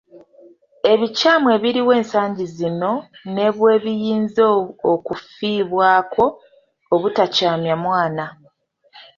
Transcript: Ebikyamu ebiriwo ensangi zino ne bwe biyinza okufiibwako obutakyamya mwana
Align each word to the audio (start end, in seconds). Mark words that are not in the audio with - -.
Ebikyamu 0.91 1.47
ebiriwo 1.57 1.91
ensangi 1.99 2.45
zino 2.57 2.93
ne 3.35 3.47
bwe 3.55 3.73
biyinza 3.83 4.43
okufiibwako 4.93 6.25
obutakyamya 6.93 7.75
mwana 7.83 8.25